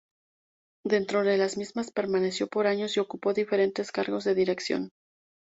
[0.83, 4.89] Dentro de las mismas, permaneció por años y ocupó diferentes cargos de dirección.